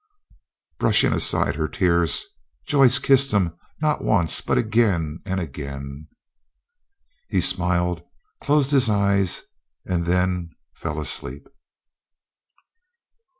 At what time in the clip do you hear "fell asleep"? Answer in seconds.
10.73-11.47